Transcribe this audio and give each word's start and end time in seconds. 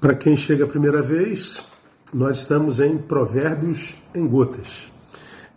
Para 0.00 0.14
quem 0.14 0.36
chega 0.36 0.62
a 0.64 0.68
primeira 0.68 1.02
vez, 1.02 1.60
nós 2.14 2.38
estamos 2.38 2.78
em 2.78 2.96
Provérbios 2.96 3.96
em 4.14 4.28
Gotas. 4.28 4.92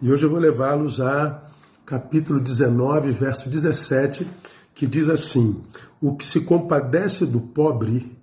E 0.01 0.11
hoje 0.11 0.25
eu 0.25 0.31
vou 0.31 0.39
levá-los 0.39 0.99
a 0.99 1.43
capítulo 1.85 2.39
19, 2.39 3.11
verso 3.11 3.47
17, 3.47 4.25
que 4.73 4.87
diz 4.87 5.09
assim: 5.09 5.61
O 6.01 6.15
que 6.15 6.25
se 6.25 6.41
compadece 6.41 7.23
do 7.23 7.39
pobre 7.39 8.17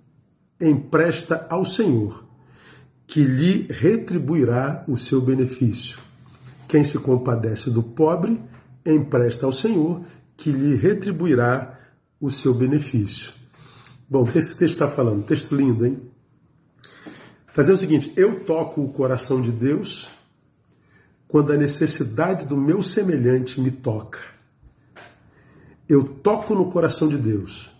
empresta 0.59 1.47
ao 1.49 1.63
Senhor, 1.63 2.25
que 3.07 3.23
lhe 3.23 3.67
retribuirá 3.69 4.83
o 4.89 4.97
seu 4.97 5.21
benefício. 5.21 5.99
Quem 6.67 6.83
se 6.83 6.99
compadece 6.99 7.69
do 7.69 7.81
pobre 7.81 8.41
empresta 8.85 9.45
ao 9.45 9.53
Senhor, 9.53 10.01
que 10.35 10.51
lhe 10.51 10.75
retribuirá 10.75 11.79
o 12.19 12.29
seu 12.29 12.53
benefício. 12.53 13.38
Bom, 14.09 14.23
o 14.23 14.25
que 14.25 14.39
esse 14.39 14.57
texto 14.57 14.73
está 14.73 14.87
falando? 14.87 15.23
Texto 15.23 15.55
lindo, 15.55 15.85
hein? 15.85 16.01
Está 17.47 17.61
dizendo 17.61 17.75
o 17.75 17.79
seguinte: 17.79 18.13
eu 18.15 18.39
toco 18.43 18.81
o 18.81 18.91
coração 18.91 19.41
de 19.41 19.51
Deus 19.51 20.09
quando 21.27 21.53
a 21.53 21.57
necessidade 21.57 22.45
do 22.45 22.57
meu 22.57 22.81
semelhante 22.81 23.61
me 23.61 23.69
toca. 23.69 24.19
Eu 25.87 26.03
toco 26.03 26.55
no 26.55 26.71
coração 26.71 27.07
de 27.07 27.17
Deus 27.17 27.71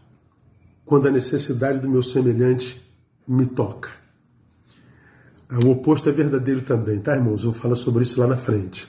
quando 0.85 1.07
a 1.07 1.11
necessidade 1.11 1.79
do 1.79 1.89
meu 1.89 2.03
semelhante 2.03 2.81
me 3.27 3.45
toca. 3.45 3.89
O 5.65 5.69
oposto 5.71 6.09
é 6.09 6.11
verdadeiro 6.11 6.61
também, 6.61 6.99
tá, 6.99 7.15
irmãos? 7.15 7.43
Eu 7.43 7.51
vou 7.51 7.59
falar 7.59 7.75
sobre 7.75 8.03
isso 8.03 8.19
lá 8.19 8.27
na 8.27 8.35
frente. 8.35 8.87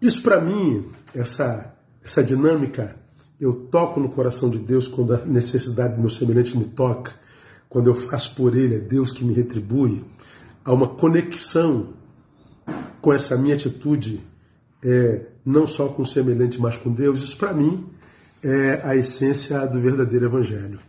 Isso 0.00 0.22
para 0.22 0.40
mim, 0.40 0.88
essa, 1.12 1.74
essa 2.02 2.22
dinâmica 2.22 2.94
eu 3.40 3.52
toco 3.54 4.00
no 4.00 4.08
coração 4.08 4.50
de 4.50 4.58
Deus 4.58 4.88
quando 4.88 5.14
a 5.14 5.24
necessidade 5.24 5.94
do 5.94 6.00
meu 6.00 6.10
semelhante 6.10 6.56
me 6.56 6.64
toca, 6.64 7.12
quando 7.68 7.88
eu 7.88 7.94
faço 7.94 8.34
por 8.34 8.56
ele, 8.56 8.76
é 8.76 8.78
Deus 8.78 9.12
que 9.12 9.24
me 9.24 9.32
retribui. 9.32 10.04
Há 10.64 10.72
uma 10.72 10.88
conexão 10.88 11.90
com 13.00 13.12
essa 13.12 13.36
minha 13.36 13.54
atitude, 13.54 14.20
é, 14.82 15.26
não 15.44 15.66
só 15.66 15.88
com 15.88 16.02
o 16.02 16.06
semelhante, 16.06 16.60
mas 16.60 16.76
com 16.76 16.90
Deus. 16.90 17.22
Isso 17.22 17.36
para 17.36 17.52
mim 17.52 17.86
é 18.42 18.80
a 18.82 18.96
essência 18.96 19.66
do 19.66 19.80
verdadeiro 19.80 20.26
Evangelho. 20.26 20.80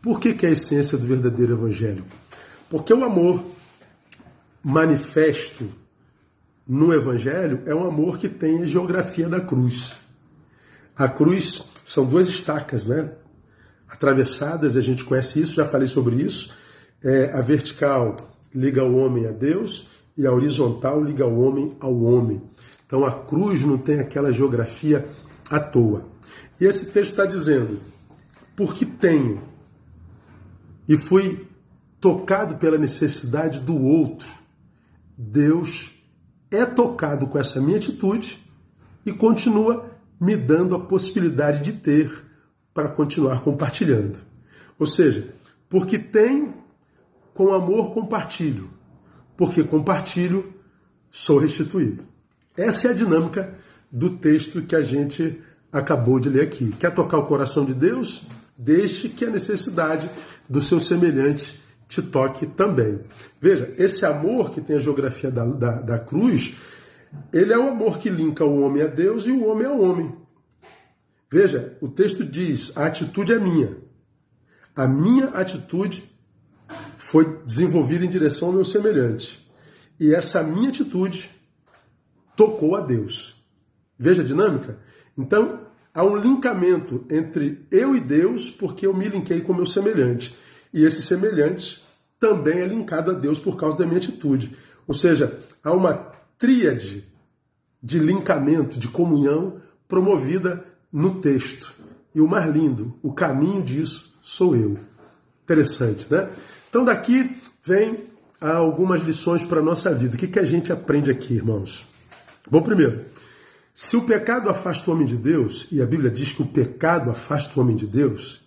Por 0.00 0.18
que, 0.18 0.32
que 0.32 0.46
é 0.46 0.50
a 0.50 0.52
essência 0.52 0.96
do 0.96 1.06
verdadeiro 1.06 1.52
Evangelho? 1.52 2.04
Porque 2.70 2.94
o 2.94 3.04
amor 3.04 3.42
manifesto 4.62 5.68
no 6.66 6.94
Evangelho 6.94 7.62
é 7.66 7.74
um 7.74 7.86
amor 7.86 8.18
que 8.18 8.28
tem 8.28 8.62
a 8.62 8.64
geografia 8.64 9.28
da 9.28 9.40
cruz. 9.40 9.96
A 10.96 11.08
cruz 11.08 11.69
são 11.90 12.06
duas 12.06 12.28
estacas, 12.28 12.86
né? 12.86 13.10
Atravessadas, 13.88 14.76
a 14.76 14.80
gente 14.80 15.04
conhece 15.04 15.40
isso, 15.40 15.56
já 15.56 15.64
falei 15.64 15.88
sobre 15.88 16.22
isso. 16.22 16.54
É, 17.02 17.32
a 17.32 17.40
vertical 17.40 18.14
liga 18.54 18.84
o 18.84 18.96
homem 18.96 19.26
a 19.26 19.32
Deus 19.32 19.88
e 20.16 20.24
a 20.24 20.32
horizontal 20.32 21.02
liga 21.02 21.26
o 21.26 21.40
homem 21.40 21.76
ao 21.80 22.00
homem. 22.00 22.40
Então 22.86 23.04
a 23.04 23.10
cruz 23.10 23.62
não 23.62 23.76
tem 23.76 23.98
aquela 23.98 24.30
geografia 24.32 25.04
à 25.50 25.58
toa. 25.58 26.04
E 26.60 26.64
esse 26.64 26.92
texto 26.92 27.10
está 27.10 27.26
dizendo: 27.26 27.80
porque 28.54 28.86
tenho 28.86 29.42
e 30.88 30.96
fui 30.96 31.44
tocado 32.00 32.54
pela 32.54 32.78
necessidade 32.78 33.58
do 33.58 33.76
outro, 33.76 34.28
Deus 35.18 35.90
é 36.52 36.64
tocado 36.64 37.26
com 37.26 37.36
essa 37.36 37.60
minha 37.60 37.78
atitude 37.78 38.38
e 39.04 39.12
continua 39.12 39.89
me 40.20 40.36
dando 40.36 40.74
a 40.74 40.80
possibilidade 40.80 41.64
de 41.64 41.78
ter 41.78 42.12
para 42.74 42.88
continuar 42.88 43.42
compartilhando. 43.42 44.18
Ou 44.78 44.86
seja, 44.86 45.28
porque 45.68 45.98
tenho, 45.98 46.54
com 47.32 47.54
amor 47.54 47.92
compartilho. 47.92 48.68
Porque 49.36 49.64
compartilho, 49.64 50.52
sou 51.10 51.38
restituído. 51.38 52.04
Essa 52.56 52.88
é 52.88 52.90
a 52.90 52.94
dinâmica 52.94 53.54
do 53.90 54.10
texto 54.10 54.62
que 54.62 54.76
a 54.76 54.82
gente 54.82 55.40
acabou 55.72 56.20
de 56.20 56.28
ler 56.28 56.42
aqui. 56.42 56.70
Quer 56.78 56.94
tocar 56.94 57.18
o 57.18 57.26
coração 57.26 57.64
de 57.64 57.72
Deus? 57.72 58.24
Deixe 58.58 59.08
que 59.08 59.24
a 59.24 59.30
necessidade 59.30 60.10
do 60.48 60.60
seu 60.60 60.78
semelhante 60.78 61.60
te 61.88 62.02
toque 62.02 62.46
também. 62.46 63.00
Veja, 63.40 63.72
esse 63.78 64.04
amor 64.04 64.50
que 64.50 64.60
tem 64.60 64.76
a 64.76 64.80
geografia 64.80 65.30
da, 65.30 65.44
da, 65.44 65.72
da 65.80 65.98
cruz 65.98 66.56
ele 67.32 67.52
é 67.52 67.58
o 67.58 67.68
amor 67.68 67.98
que 67.98 68.08
linka 68.08 68.44
o 68.44 68.60
homem 68.60 68.82
a 68.82 68.86
Deus 68.86 69.26
e 69.26 69.30
o 69.30 69.46
homem 69.46 69.66
ao 69.66 69.80
homem. 69.80 70.14
Veja, 71.30 71.76
o 71.80 71.88
texto 71.88 72.24
diz: 72.24 72.76
a 72.76 72.86
atitude 72.86 73.32
é 73.32 73.38
minha. 73.38 73.76
A 74.74 74.86
minha 74.86 75.26
atitude 75.28 76.10
foi 76.96 77.40
desenvolvida 77.44 78.04
em 78.04 78.10
direção 78.10 78.48
ao 78.48 78.54
meu 78.54 78.64
semelhante. 78.64 79.46
E 79.98 80.14
essa 80.14 80.42
minha 80.42 80.70
atitude 80.70 81.30
tocou 82.36 82.74
a 82.74 82.80
Deus. 82.80 83.36
Veja 83.98 84.22
a 84.22 84.24
dinâmica? 84.24 84.78
Então, 85.16 85.60
há 85.92 86.02
um 86.02 86.16
lincamento 86.16 87.04
entre 87.10 87.66
eu 87.70 87.94
e 87.94 88.00
Deus, 88.00 88.48
porque 88.48 88.86
eu 88.86 88.94
me 88.94 89.08
linkei 89.08 89.40
com 89.40 89.52
o 89.52 89.56
meu 89.56 89.66
semelhante. 89.66 90.36
E 90.72 90.84
esse 90.84 91.02
semelhante 91.02 91.82
também 92.18 92.60
é 92.60 92.66
linkado 92.66 93.10
a 93.10 93.14
Deus 93.14 93.38
por 93.38 93.56
causa 93.56 93.78
da 93.78 93.86
minha 93.86 93.98
atitude. 93.98 94.56
Ou 94.86 94.94
seja, 94.94 95.38
há 95.62 95.72
uma 95.72 96.12
tríade 96.40 97.04
de 97.82 97.98
lincamento, 97.98 98.78
de 98.78 98.88
comunhão 98.88 99.60
promovida 99.86 100.64
no 100.90 101.20
texto. 101.20 101.74
E 102.14 102.20
o 102.20 102.26
mais 102.26 102.50
lindo, 102.50 102.98
o 103.02 103.12
caminho 103.12 103.62
disso 103.62 104.18
sou 104.22 104.56
eu. 104.56 104.78
Interessante, 105.44 106.06
né? 106.10 106.30
Então 106.68 106.82
daqui 106.84 107.36
vem 107.62 108.08
algumas 108.40 109.02
lições 109.02 109.44
para 109.44 109.60
a 109.60 109.62
nossa 109.62 109.94
vida. 109.94 110.16
O 110.16 110.18
que, 110.18 110.26
que 110.26 110.38
a 110.38 110.44
gente 110.44 110.72
aprende 110.72 111.10
aqui, 111.10 111.34
irmãos? 111.34 111.86
Bom, 112.50 112.62
primeiro, 112.62 113.04
se 113.74 113.96
o 113.96 114.06
pecado 114.06 114.48
afasta 114.48 114.90
o 114.90 114.94
homem 114.94 115.06
de 115.06 115.16
Deus, 115.16 115.68
e 115.70 115.82
a 115.82 115.86
Bíblia 115.86 116.10
diz 116.10 116.32
que 116.32 116.42
o 116.42 116.46
pecado 116.46 117.10
afasta 117.10 117.58
o 117.58 117.62
homem 117.62 117.76
de 117.76 117.86
Deus, 117.86 118.42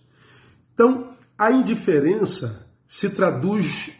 então 0.74 1.14
a 1.38 1.52
indiferença 1.52 2.66
se 2.86 3.08
traduz 3.08 3.92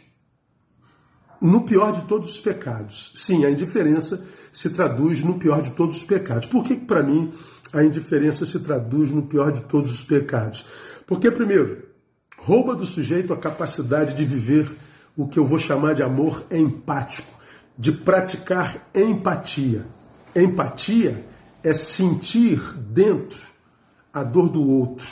no 1.45 1.61
pior 1.61 1.91
de 1.93 2.01
todos 2.03 2.29
os 2.29 2.41
pecados. 2.41 3.11
Sim, 3.15 3.45
a 3.45 3.49
indiferença 3.49 4.25
se 4.51 4.69
traduz 4.69 5.23
no 5.23 5.35
pior 5.35 5.61
de 5.61 5.71
todos 5.71 5.97
os 5.97 6.03
pecados. 6.03 6.47
Por 6.47 6.63
que, 6.63 6.75
para 6.75 7.03
mim, 7.03 7.31
a 7.73 7.83
indiferença 7.83 8.45
se 8.45 8.59
traduz 8.59 9.11
no 9.11 9.23
pior 9.23 9.51
de 9.51 9.61
todos 9.61 9.91
os 9.91 10.03
pecados? 10.03 10.65
Porque, 11.05 11.29
primeiro, 11.29 11.83
rouba 12.37 12.75
do 12.75 12.85
sujeito 12.85 13.33
a 13.33 13.37
capacidade 13.37 14.15
de 14.15 14.25
viver 14.25 14.69
o 15.15 15.27
que 15.27 15.37
eu 15.37 15.45
vou 15.45 15.59
chamar 15.59 15.93
de 15.93 16.03
amor 16.03 16.45
empático, 16.51 17.31
de 17.77 17.91
praticar 17.91 18.89
empatia. 18.93 19.85
Empatia 20.35 21.25
é 21.63 21.73
sentir 21.73 22.59
dentro 22.77 23.41
a 24.13 24.23
dor 24.23 24.49
do 24.49 24.67
outro. 24.67 25.07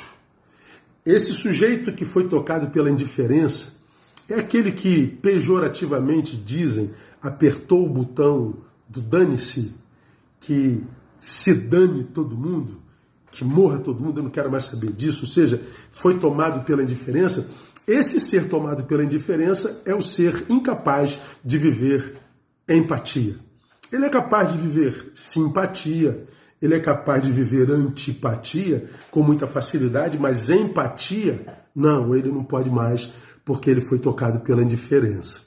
Esse 1.05 1.33
sujeito 1.33 1.91
que 1.91 2.05
foi 2.05 2.27
tocado 2.27 2.67
pela 2.67 2.89
indiferença, 2.89 3.72
é 4.33 4.39
aquele 4.39 4.71
que 4.71 5.07
pejorativamente 5.07 6.35
dizem 6.35 6.91
apertou 7.21 7.85
o 7.85 7.89
botão 7.89 8.55
do 8.89 8.99
dane-se, 8.99 9.75
que 10.39 10.83
se 11.17 11.53
dane 11.53 12.03
todo 12.03 12.35
mundo, 12.35 12.81
que 13.31 13.45
morra 13.45 13.79
todo 13.79 14.03
mundo, 14.03 14.19
eu 14.19 14.23
não 14.23 14.29
quero 14.29 14.51
mais 14.51 14.65
saber 14.65 14.91
disso, 14.91 15.21
ou 15.21 15.27
seja, 15.27 15.61
foi 15.91 16.17
tomado 16.19 16.65
pela 16.65 16.83
indiferença. 16.83 17.47
Esse 17.87 18.19
ser 18.19 18.49
tomado 18.49 18.83
pela 18.83 19.03
indiferença 19.03 19.81
é 19.85 19.93
o 19.93 20.01
ser 20.01 20.45
incapaz 20.49 21.19
de 21.43 21.57
viver 21.57 22.15
empatia. 22.67 23.35
Ele 23.91 24.05
é 24.05 24.09
capaz 24.09 24.51
de 24.51 24.57
viver 24.57 25.11
simpatia, 25.13 26.25
ele 26.61 26.75
é 26.75 26.79
capaz 26.79 27.21
de 27.21 27.31
viver 27.31 27.69
antipatia 27.71 28.89
com 29.11 29.21
muita 29.21 29.45
facilidade, 29.45 30.17
mas 30.17 30.49
empatia, 30.49 31.45
não, 31.75 32.15
ele 32.15 32.29
não 32.29 32.43
pode 32.43 32.69
mais 32.69 33.11
porque 33.45 33.69
ele 33.69 33.81
foi 33.81 33.99
tocado 33.99 34.39
pela 34.39 34.61
indiferença. 34.61 35.41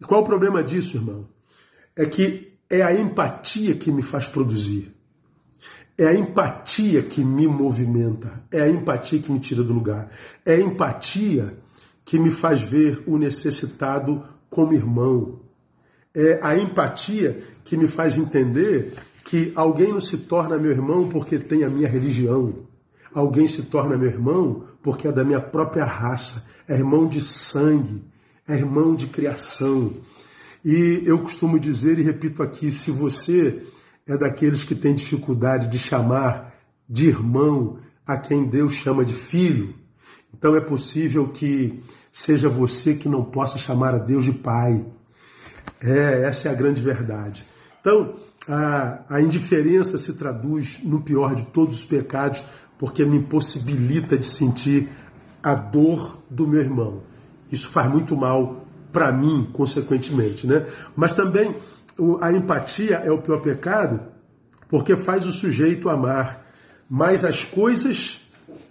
E 0.00 0.04
qual 0.04 0.22
o 0.22 0.24
problema 0.24 0.62
disso, 0.62 0.96
irmão? 0.96 1.26
É 1.96 2.04
que 2.06 2.52
é 2.68 2.82
a 2.82 2.92
empatia 2.92 3.74
que 3.74 3.90
me 3.90 4.02
faz 4.02 4.26
produzir. 4.26 4.94
É 5.96 6.06
a 6.06 6.14
empatia 6.14 7.02
que 7.02 7.24
me 7.24 7.46
movimenta. 7.46 8.42
É 8.50 8.62
a 8.62 8.68
empatia 8.68 9.20
que 9.20 9.30
me 9.30 9.38
tira 9.38 9.62
do 9.62 9.72
lugar. 9.72 10.10
É 10.44 10.54
a 10.54 10.60
empatia 10.60 11.56
que 12.04 12.18
me 12.18 12.30
faz 12.30 12.60
ver 12.60 13.02
o 13.06 13.16
necessitado 13.16 14.24
como 14.50 14.74
irmão. 14.74 15.40
É 16.12 16.38
a 16.42 16.56
empatia 16.56 17.42
que 17.64 17.76
me 17.76 17.88
faz 17.88 18.18
entender 18.18 18.94
que 19.24 19.52
alguém 19.54 19.92
não 19.92 20.00
se 20.00 20.18
torna 20.18 20.58
meu 20.58 20.70
irmão 20.70 21.08
porque 21.08 21.38
tem 21.38 21.64
a 21.64 21.68
minha 21.68 21.88
religião. 21.88 22.66
Alguém 23.12 23.48
se 23.48 23.62
torna 23.62 23.96
meu 23.96 24.08
irmão 24.08 24.64
porque 24.84 25.08
é 25.08 25.12
da 25.12 25.24
minha 25.24 25.40
própria 25.40 25.86
raça, 25.86 26.46
é 26.68 26.74
irmão 26.74 27.08
de 27.08 27.22
sangue, 27.22 28.04
é 28.46 28.52
irmão 28.52 28.94
de 28.94 29.06
criação. 29.06 29.94
E 30.62 31.02
eu 31.06 31.18
costumo 31.20 31.58
dizer 31.58 31.98
e 31.98 32.02
repito 32.02 32.42
aqui: 32.42 32.70
se 32.70 32.90
você 32.90 33.64
é 34.06 34.16
daqueles 34.18 34.62
que 34.62 34.74
tem 34.74 34.94
dificuldade 34.94 35.68
de 35.68 35.78
chamar 35.78 36.54
de 36.86 37.08
irmão 37.08 37.78
a 38.06 38.18
quem 38.18 38.44
Deus 38.44 38.74
chama 38.74 39.04
de 39.04 39.14
filho, 39.14 39.74
Então 40.36 40.54
é 40.54 40.60
possível 40.60 41.28
que 41.28 41.82
seja 42.12 42.50
você 42.50 42.94
que 42.94 43.08
não 43.08 43.24
possa 43.24 43.56
chamar 43.56 43.94
a 43.94 43.98
Deus 43.98 44.26
de 44.26 44.32
Pai. 44.32 44.84
É, 45.80 46.24
essa 46.26 46.48
é 46.48 46.52
a 46.52 46.54
grande 46.54 46.82
verdade. 46.82 47.42
Então, 47.80 48.14
a, 48.48 49.00
a 49.08 49.20
indiferença 49.22 49.96
se 49.96 50.12
traduz 50.12 50.80
no 50.82 51.00
pior 51.00 51.34
de 51.34 51.46
todos 51.46 51.78
os 51.78 51.84
pecados, 51.84 52.44
porque 52.84 53.02
me 53.02 53.16
impossibilita 53.16 54.14
de 54.18 54.26
sentir 54.26 54.90
a 55.42 55.54
dor 55.54 56.18
do 56.28 56.46
meu 56.46 56.60
irmão. 56.60 57.00
Isso 57.50 57.70
faz 57.70 57.90
muito 57.90 58.14
mal 58.14 58.66
para 58.92 59.10
mim, 59.10 59.48
consequentemente. 59.54 60.46
Né? 60.46 60.66
Mas 60.94 61.14
também 61.14 61.56
a 62.20 62.30
empatia 62.30 62.96
é 62.96 63.10
o 63.10 63.22
pior 63.22 63.40
pecado, 63.40 64.02
porque 64.68 64.96
faz 64.96 65.24
o 65.24 65.32
sujeito 65.32 65.88
amar 65.88 66.44
mais 66.86 67.24
as 67.24 67.42
coisas 67.42 68.20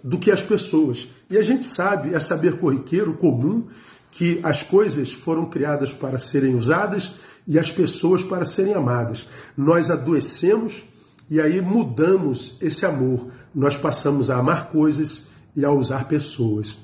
do 0.00 0.16
que 0.16 0.30
as 0.30 0.40
pessoas. 0.40 1.08
E 1.28 1.36
a 1.36 1.42
gente 1.42 1.66
sabe, 1.66 2.14
é 2.14 2.20
saber 2.20 2.60
corriqueiro 2.60 3.14
comum, 3.14 3.66
que 4.12 4.38
as 4.44 4.62
coisas 4.62 5.12
foram 5.12 5.46
criadas 5.46 5.92
para 5.92 6.18
serem 6.18 6.54
usadas 6.54 7.14
e 7.48 7.58
as 7.58 7.68
pessoas 7.68 8.22
para 8.22 8.44
serem 8.44 8.74
amadas. 8.74 9.26
Nós 9.56 9.90
adoecemos 9.90 10.84
e 11.28 11.40
aí 11.40 11.60
mudamos 11.60 12.58
esse 12.60 12.84
amor. 12.84 13.28
Nós 13.54 13.76
passamos 13.76 14.30
a 14.30 14.38
amar 14.38 14.68
coisas 14.68 15.28
e 15.56 15.64
a 15.64 15.70
usar 15.70 16.06
pessoas. 16.06 16.78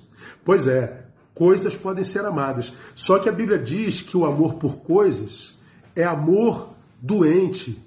Pois 0.45 0.67
é, 0.67 1.05
coisas 1.35 1.77
podem 1.77 2.05
ser 2.05 2.25
amadas. 2.25 2.73
Só 2.95 3.19
que 3.19 3.29
a 3.29 3.33
Bíblia 3.33 3.59
diz 3.59 4.01
que 4.01 4.17
o 4.17 4.25
amor 4.25 4.55
por 4.55 4.79
coisas 4.79 5.61
é 5.95 6.05
amor 6.05 6.71
doente, 7.01 7.79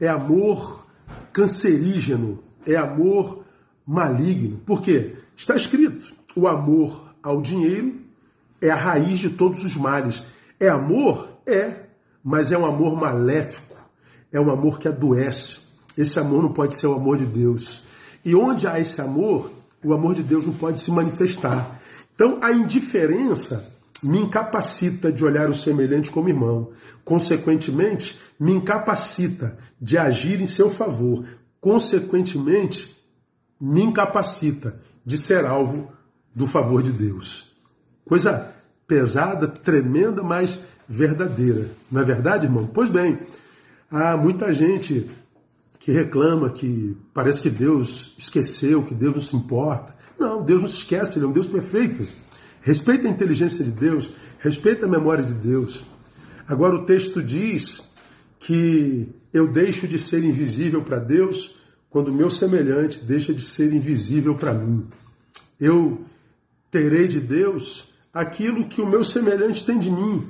é 0.00 0.08
amor 0.08 0.86
cancerígeno, 1.32 2.42
é 2.66 2.76
amor 2.76 3.44
maligno. 3.86 4.58
Por 4.64 4.82
quê? 4.82 5.16
Está 5.36 5.56
escrito: 5.56 6.14
o 6.34 6.46
amor 6.46 7.14
ao 7.22 7.40
dinheiro 7.40 8.00
é 8.60 8.70
a 8.70 8.76
raiz 8.76 9.18
de 9.18 9.30
todos 9.30 9.64
os 9.64 9.76
males. 9.76 10.24
É 10.58 10.68
amor? 10.68 11.28
É, 11.46 11.86
mas 12.22 12.50
é 12.50 12.58
um 12.58 12.66
amor 12.66 12.96
maléfico, 12.96 13.76
é 14.32 14.40
um 14.40 14.50
amor 14.50 14.78
que 14.78 14.88
adoece. 14.88 15.65
Esse 15.96 16.18
amor 16.18 16.42
não 16.42 16.52
pode 16.52 16.74
ser 16.74 16.86
o 16.86 16.94
amor 16.94 17.18
de 17.18 17.24
Deus. 17.24 17.82
E 18.24 18.34
onde 18.34 18.66
há 18.66 18.78
esse 18.78 19.00
amor, 19.00 19.50
o 19.82 19.94
amor 19.94 20.14
de 20.14 20.22
Deus 20.22 20.44
não 20.44 20.52
pode 20.52 20.80
se 20.80 20.90
manifestar. 20.90 21.80
Então 22.14 22.38
a 22.42 22.52
indiferença 22.52 23.72
me 24.02 24.18
incapacita 24.18 25.10
de 25.10 25.24
olhar 25.24 25.48
o 25.48 25.54
semelhante 25.54 26.10
como 26.10 26.28
irmão. 26.28 26.70
Consequentemente, 27.04 28.20
me 28.38 28.52
incapacita 28.52 29.56
de 29.80 29.96
agir 29.96 30.40
em 30.40 30.46
seu 30.46 30.70
favor. 30.70 31.24
Consequentemente, 31.60 32.96
me 33.60 33.82
incapacita 33.82 34.78
de 35.04 35.16
ser 35.16 35.44
alvo 35.46 35.90
do 36.34 36.46
favor 36.46 36.82
de 36.82 36.90
Deus. 36.90 37.50
Coisa 38.04 38.52
pesada, 38.86 39.48
tremenda, 39.48 40.22
mas 40.22 40.58
verdadeira. 40.88 41.70
Não 41.90 42.00
é 42.00 42.04
verdade, 42.04 42.46
irmão? 42.46 42.68
Pois 42.72 42.88
bem, 42.88 43.18
há 43.90 44.16
muita 44.16 44.52
gente 44.52 45.10
que 45.86 45.92
reclama 45.92 46.50
que 46.50 46.96
parece 47.14 47.40
que 47.40 47.48
Deus 47.48 48.12
esqueceu, 48.18 48.82
que 48.82 48.92
Deus 48.92 49.14
não 49.14 49.22
se 49.22 49.36
importa. 49.36 49.94
Não, 50.18 50.42
Deus 50.42 50.60
não 50.60 50.68
se 50.68 50.78
esquece, 50.78 51.16
Ele 51.16 51.26
é 51.26 51.28
um 51.28 51.32
Deus 51.32 51.46
perfeito. 51.46 52.04
Respeita 52.60 53.06
a 53.06 53.10
inteligência 53.10 53.64
de 53.64 53.70
Deus, 53.70 54.10
respeita 54.40 54.84
a 54.84 54.88
memória 54.88 55.22
de 55.22 55.32
Deus. 55.32 55.84
Agora 56.48 56.74
o 56.74 56.84
texto 56.84 57.22
diz 57.22 57.88
que 58.40 59.08
eu 59.32 59.46
deixo 59.46 59.86
de 59.86 59.96
ser 59.96 60.24
invisível 60.24 60.82
para 60.82 60.98
Deus 60.98 61.56
quando 61.88 62.08
o 62.08 62.14
meu 62.14 62.32
semelhante 62.32 63.04
deixa 63.04 63.32
de 63.32 63.42
ser 63.42 63.72
invisível 63.72 64.34
para 64.34 64.52
mim. 64.52 64.88
Eu 65.60 66.00
terei 66.68 67.06
de 67.06 67.20
Deus 67.20 67.94
aquilo 68.12 68.66
que 68.66 68.82
o 68.82 68.86
meu 68.88 69.04
semelhante 69.04 69.64
tem 69.64 69.78
de 69.78 69.88
mim. 69.88 70.26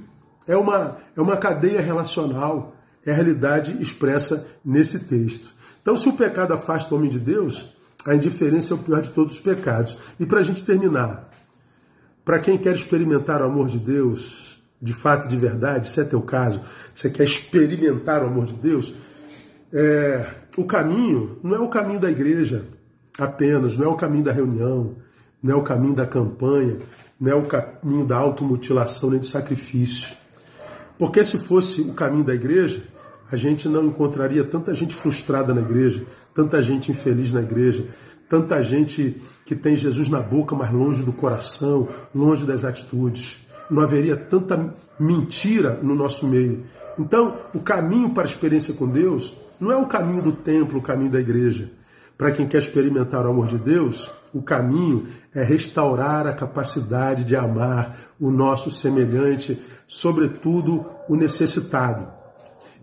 É 0.46 0.54
uma, 0.54 0.98
é 1.16 1.20
uma 1.22 1.38
cadeia 1.38 1.80
relacional, 1.80 2.75
é 3.06 3.12
a 3.12 3.14
realidade 3.14 3.80
expressa 3.80 4.46
nesse 4.64 4.98
texto. 4.98 5.54
Então, 5.80 5.96
se 5.96 6.08
o 6.08 6.14
pecado 6.14 6.52
afasta 6.52 6.92
o 6.92 6.98
homem 6.98 7.08
de 7.08 7.20
Deus, 7.20 7.72
a 8.04 8.14
indiferença 8.14 8.74
é 8.74 8.76
o 8.76 8.78
pior 8.80 9.00
de 9.00 9.10
todos 9.10 9.34
os 9.34 9.40
pecados. 9.40 9.96
E 10.18 10.26
para 10.26 10.40
a 10.40 10.42
gente 10.42 10.64
terminar, 10.64 11.30
para 12.24 12.40
quem 12.40 12.58
quer 12.58 12.74
experimentar 12.74 13.40
o 13.40 13.44
amor 13.44 13.68
de 13.68 13.78
Deus, 13.78 14.60
de 14.82 14.92
fato 14.92 15.26
e 15.26 15.28
de 15.28 15.36
verdade, 15.36 15.88
se 15.88 16.00
é 16.00 16.04
teu 16.04 16.20
caso, 16.20 16.60
você 16.92 17.08
quer 17.08 17.22
experimentar 17.22 18.22
o 18.22 18.26
amor 18.26 18.46
de 18.46 18.54
Deus, 18.54 18.94
é, 19.72 20.26
o 20.56 20.64
caminho 20.64 21.38
não 21.42 21.54
é 21.54 21.58
o 21.60 21.68
caminho 21.68 22.00
da 22.00 22.10
igreja 22.10 22.66
apenas, 23.18 23.76
não 23.76 23.86
é 23.86 23.88
o 23.88 23.96
caminho 23.96 24.24
da 24.24 24.32
reunião, 24.32 24.96
não 25.40 25.54
é 25.54 25.56
o 25.56 25.62
caminho 25.62 25.94
da 25.94 26.06
campanha, 26.06 26.78
não 27.18 27.30
é 27.30 27.34
o 27.34 27.46
caminho 27.46 28.04
da 28.04 28.16
automutilação 28.16 29.10
nem 29.10 29.20
do 29.20 29.26
sacrifício. 29.26 30.16
Porque 30.98 31.22
se 31.22 31.38
fosse 31.38 31.82
o 31.82 31.94
caminho 31.94 32.24
da 32.24 32.34
igreja, 32.34 32.82
a 33.30 33.36
gente 33.36 33.68
não 33.68 33.84
encontraria 33.86 34.44
tanta 34.44 34.74
gente 34.74 34.94
frustrada 34.94 35.52
na 35.52 35.60
igreja, 35.60 36.04
tanta 36.34 36.62
gente 36.62 36.90
infeliz 36.90 37.32
na 37.32 37.42
igreja, 37.42 37.86
tanta 38.28 38.62
gente 38.62 39.20
que 39.44 39.54
tem 39.54 39.76
Jesus 39.76 40.08
na 40.08 40.20
boca, 40.20 40.54
mas 40.54 40.72
longe 40.72 41.02
do 41.02 41.12
coração, 41.12 41.88
longe 42.14 42.44
das 42.44 42.64
atitudes. 42.64 43.40
Não 43.70 43.82
haveria 43.82 44.16
tanta 44.16 44.74
mentira 44.98 45.78
no 45.82 45.94
nosso 45.94 46.26
meio. 46.26 46.64
Então, 46.98 47.36
o 47.54 47.60
caminho 47.60 48.10
para 48.10 48.22
a 48.22 48.26
experiência 48.26 48.74
com 48.74 48.88
Deus 48.88 49.34
não 49.60 49.72
é 49.72 49.76
o 49.76 49.86
caminho 49.86 50.22
do 50.22 50.32
templo, 50.32 50.78
o 50.78 50.82
caminho 50.82 51.10
da 51.10 51.20
igreja. 51.20 51.70
Para 52.16 52.30
quem 52.30 52.46
quer 52.46 52.58
experimentar 52.58 53.26
o 53.26 53.30
amor 53.30 53.46
de 53.46 53.58
Deus, 53.58 54.10
o 54.32 54.40
caminho 54.40 55.06
é 55.34 55.42
restaurar 55.42 56.26
a 56.26 56.32
capacidade 56.32 57.24
de 57.24 57.36
amar 57.36 57.96
o 58.18 58.30
nosso 58.30 58.70
semelhante, 58.70 59.60
sobretudo 59.86 60.86
o 61.08 61.16
necessitado. 61.16 62.08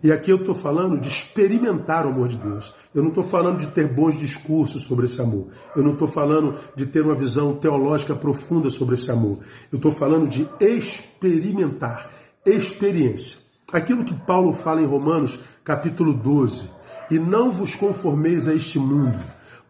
E 0.04 0.12
aqui 0.12 0.30
eu 0.30 0.36
estou 0.36 0.54
falando 0.54 1.00
de 1.00 1.08
experimentar 1.08 2.06
o 2.06 2.10
amor 2.10 2.28
de 2.28 2.36
Deus. 2.36 2.74
Eu 2.94 3.02
não 3.02 3.08
estou 3.08 3.24
falando 3.24 3.58
de 3.58 3.68
ter 3.68 3.88
bons 3.88 4.16
discursos 4.16 4.84
sobre 4.84 5.06
esse 5.06 5.20
amor. 5.20 5.48
Eu 5.74 5.82
não 5.82 5.94
estou 5.94 6.06
falando 6.06 6.56
de 6.76 6.84
ter 6.84 7.00
uma 7.00 7.14
visão 7.14 7.54
teológica 7.54 8.14
profunda 8.14 8.68
sobre 8.68 8.94
esse 8.94 9.10
amor. 9.10 9.38
Eu 9.72 9.78
estou 9.78 9.90
falando 9.90 10.28
de 10.28 10.46
experimentar, 10.60 12.10
experiência. 12.44 13.38
Aquilo 13.72 14.04
que 14.04 14.14
Paulo 14.14 14.52
fala 14.52 14.82
em 14.82 14.86
Romanos, 14.86 15.38
capítulo 15.64 16.12
12. 16.12 16.70
E 17.10 17.18
não 17.18 17.50
vos 17.50 17.74
conformeis 17.74 18.46
a 18.46 18.54
este 18.54 18.78
mundo 18.78 19.18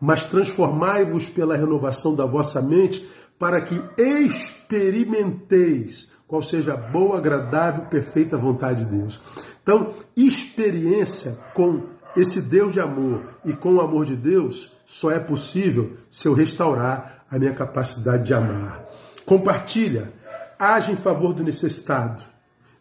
mas 0.04 0.26
transformai-vos 0.26 1.30
pela 1.30 1.56
renovação 1.56 2.14
da 2.14 2.26
vossa 2.26 2.60
mente, 2.60 3.08
para 3.38 3.62
que 3.62 3.82
experimenteis 3.96 6.10
qual 6.26 6.42
seja 6.42 6.74
a 6.74 6.76
boa, 6.76 7.16
agradável, 7.16 7.86
perfeita 7.86 8.36
vontade 8.36 8.84
de 8.84 8.98
Deus. 8.98 9.18
Então, 9.64 9.94
experiência 10.14 11.38
com 11.54 11.84
esse 12.14 12.42
Deus 12.42 12.74
de 12.74 12.80
amor 12.80 13.22
e 13.46 13.54
com 13.54 13.76
o 13.76 13.80
amor 13.80 14.04
de 14.04 14.14
Deus 14.14 14.70
só 14.84 15.10
é 15.10 15.18
possível 15.18 15.96
se 16.10 16.28
eu 16.28 16.34
restaurar 16.34 17.24
a 17.30 17.38
minha 17.38 17.54
capacidade 17.54 18.24
de 18.24 18.34
amar. 18.34 18.84
Compartilha, 19.24 20.12
age 20.58 20.92
em 20.92 20.96
favor 20.96 21.32
do 21.32 21.42
necessitado, 21.42 22.22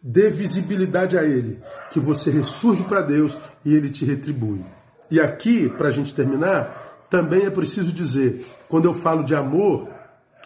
dê 0.02 0.28
visibilidade 0.28 1.16
a 1.16 1.24
ele, 1.24 1.58
que 1.90 1.98
você 1.98 2.30
ressurge 2.30 2.84
para 2.84 3.00
Deus 3.00 3.34
e 3.64 3.72
ele 3.72 3.88
te 3.88 4.04
retribui. 4.04 4.62
E 5.10 5.18
aqui, 5.18 5.70
para 5.70 5.88
a 5.88 5.90
gente 5.90 6.14
terminar, 6.14 7.06
também 7.08 7.46
é 7.46 7.50
preciso 7.50 7.92
dizer, 7.92 8.46
quando 8.68 8.84
eu 8.84 8.92
falo 8.92 9.24
de 9.24 9.34
amor, 9.34 9.88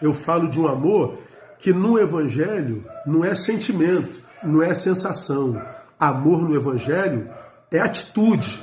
eu 0.00 0.14
falo 0.14 0.48
de 0.48 0.60
um 0.60 0.68
amor 0.68 1.18
que 1.58 1.72
no 1.72 1.98
Evangelho 1.98 2.84
não 3.04 3.24
é 3.24 3.34
sentimento, 3.34 4.22
não 4.44 4.62
é 4.62 4.72
sensação. 4.72 5.60
Amor 5.98 6.42
no 6.42 6.54
Evangelho 6.54 7.28
é 7.70 7.80
atitude, 7.80 8.62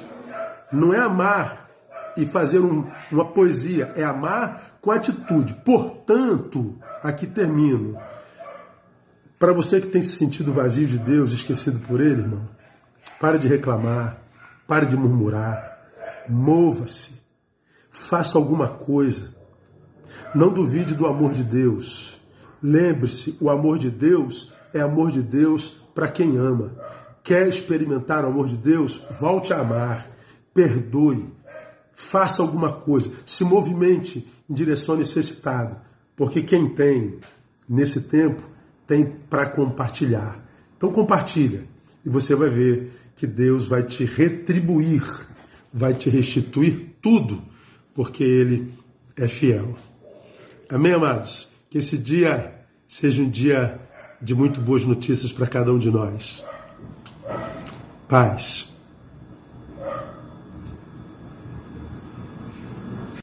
não 0.71 0.93
é 0.93 0.99
amar 0.99 1.69
e 2.17 2.25
fazer 2.25 2.59
um, 2.59 2.87
uma 3.11 3.25
poesia, 3.25 3.91
é 3.95 4.03
amar 4.03 4.77
com 4.81 4.91
atitude. 4.91 5.53
Portanto, 5.65 6.77
aqui 7.03 7.27
termino. 7.27 7.97
Para 9.37 9.53
você 9.53 9.81
que 9.81 9.87
tem 9.87 10.01
se 10.01 10.15
sentido 10.15 10.53
vazio 10.53 10.87
de 10.87 10.97
Deus, 10.97 11.31
esquecido 11.31 11.79
por 11.79 11.99
Ele, 11.99 12.21
irmão, 12.21 12.47
pare 13.19 13.37
de 13.37 13.47
reclamar, 13.47 14.17
pare 14.65 14.85
de 14.85 14.95
murmurar, 14.95 15.77
mova-se 16.29 17.25
Faça 17.95 18.37
alguma 18.37 18.67
coisa. 18.67 19.33
Não 20.35 20.49
duvide 20.49 20.93
do 20.93 21.07
amor 21.07 21.31
de 21.31 21.43
Deus. 21.43 22.19
Lembre-se, 22.61 23.37
o 23.39 23.49
amor 23.49 23.79
de 23.79 23.89
Deus 23.89 24.53
é 24.73 24.81
amor 24.81 25.11
de 25.11 25.23
Deus 25.23 25.81
para 25.95 26.09
quem 26.09 26.35
ama. 26.35 26.73
Quer 27.25 27.47
experimentar 27.47 28.23
o 28.23 28.27
amor 28.27 28.47
de 28.47 28.55
Deus? 28.55 29.01
Volte 29.19 29.51
a 29.51 29.59
amar. 29.59 30.07
Perdoe. 30.53 31.27
Faça 31.91 32.43
alguma 32.43 32.71
coisa. 32.71 33.11
Se 33.25 33.43
movimente 33.43 34.27
em 34.47 34.53
direção 34.53 34.93
ao 34.93 34.99
necessitado. 34.99 35.75
Porque 36.15 36.43
quem 36.43 36.69
tem, 36.69 37.17
nesse 37.67 38.01
tempo, 38.01 38.43
tem 38.85 39.03
para 39.27 39.49
compartilhar. 39.49 40.39
Então 40.77 40.91
compartilha. 40.91 41.63
E 42.05 42.09
você 42.09 42.35
vai 42.35 42.51
ver 42.51 42.91
que 43.15 43.25
Deus 43.25 43.65
vai 43.65 43.81
te 43.81 44.05
retribuir, 44.05 45.03
vai 45.73 45.95
te 45.95 46.11
restituir 46.11 46.95
tudo 47.01 47.41
porque 47.95 48.23
Ele 48.23 48.71
é 49.17 49.27
fiel. 49.27 49.75
Amém, 50.69 50.93
amados? 50.93 51.47
Que 51.71 51.79
esse 51.79 51.97
dia 51.97 52.53
seja 52.87 53.23
um 53.23 53.29
dia 53.29 53.79
de 54.21 54.35
muito 54.35 54.61
boas 54.61 54.85
notícias 54.85 55.33
para 55.33 55.47
cada 55.47 55.73
um 55.73 55.79
de 55.79 55.89
nós. 55.89 56.45
Paz. 58.07 58.74